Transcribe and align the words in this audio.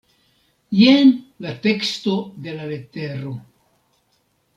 Jen 0.77 1.11
la 1.45 1.51
teksto 1.65 2.15
de 2.47 2.55
la 2.57 2.65
letero. 2.73 3.35